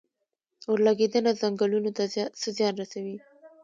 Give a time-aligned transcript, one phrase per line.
[0.69, 2.03] اورلګیدنه ځنګلونو ته
[2.39, 3.17] څه زیان رسوي؟